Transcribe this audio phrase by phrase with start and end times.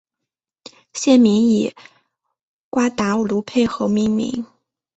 [0.93, 1.75] 县名以
[2.71, 4.47] 瓜达卢佩河命名。